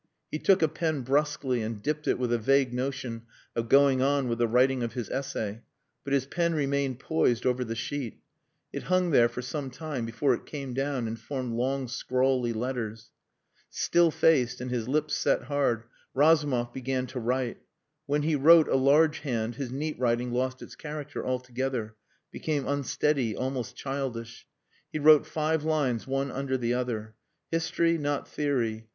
He 0.31 0.39
took 0.39 0.63
a 0.63 0.67
pen 0.67 1.01
brusquely 1.03 1.61
and 1.61 1.79
dipped 1.79 2.07
it 2.07 2.17
with 2.17 2.33
a 2.33 2.39
vague 2.39 2.73
notion 2.73 3.27
of 3.55 3.69
going 3.69 4.01
on 4.01 4.27
with 4.27 4.39
the 4.39 4.47
writing 4.47 4.81
of 4.81 4.93
his 4.93 5.11
essay 5.11 5.61
but 6.03 6.11
his 6.11 6.25
pen 6.25 6.55
remained 6.55 6.97
poised 6.97 7.45
over 7.45 7.63
the 7.63 7.75
sheet. 7.75 8.19
It 8.73 8.81
hung 8.89 9.11
there 9.11 9.29
for 9.29 9.43
some 9.43 9.69
time 9.69 10.07
before 10.07 10.33
it 10.33 10.47
came 10.47 10.73
down 10.73 11.07
and 11.07 11.19
formed 11.19 11.53
long 11.53 11.87
scrawly 11.87 12.51
letters. 12.51 13.11
Still 13.69 14.09
faced 14.09 14.59
and 14.59 14.71
his 14.71 14.87
lips 14.87 15.13
set 15.13 15.43
hard, 15.43 15.83
Razumov 16.15 16.73
began 16.73 17.05
to 17.05 17.19
write. 17.19 17.57
When 18.07 18.23
he 18.23 18.35
wrote 18.35 18.69
a 18.69 18.77
large 18.77 19.19
hand 19.19 19.57
his 19.57 19.71
neat 19.71 19.99
writing 19.99 20.31
lost 20.31 20.63
its 20.63 20.75
character 20.75 21.23
altogether 21.23 21.95
became 22.31 22.65
unsteady, 22.67 23.35
almost 23.35 23.75
childish. 23.75 24.47
He 24.91 24.97
wrote 24.97 25.27
five 25.27 25.63
lines 25.63 26.07
one 26.07 26.31
under 26.31 26.57
the 26.57 26.73
other. 26.73 27.13
History 27.51 27.99
not 27.99 28.27
Theory. 28.27 28.87